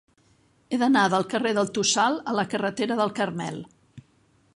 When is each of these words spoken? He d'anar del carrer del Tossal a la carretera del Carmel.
He 0.69 0.77
d'anar 0.83 1.03
del 1.13 1.27
carrer 1.33 1.51
del 1.57 1.69
Tossal 1.75 2.17
a 2.31 2.35
la 2.39 2.47
carretera 2.55 2.97
del 3.01 3.13
Carmel. 3.21 3.61